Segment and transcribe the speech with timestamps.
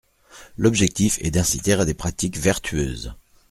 [0.57, 3.13] L’objectif est d’inciter à des pratiques vertueuses.